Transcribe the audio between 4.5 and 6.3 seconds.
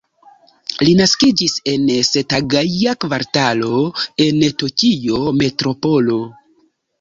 Tokia Metropolo.